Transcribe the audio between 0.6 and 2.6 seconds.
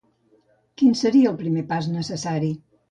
Quin seria el primer pas necessari?